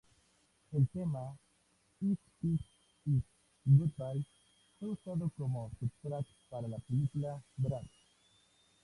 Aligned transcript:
El 0.71 0.87
tema 0.89 1.37
"If 2.01 2.17
this 2.41 2.59
is 3.05 3.21
goodbye" 3.67 4.25
fue 4.79 4.89
usado 4.89 5.31
cómo 5.37 5.71
soundtrack 5.79 6.25
para 6.49 6.67
la 6.67 6.79
película 6.79 7.39
"Bratz". 7.57 7.85